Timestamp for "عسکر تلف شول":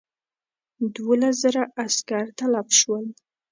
1.83-3.05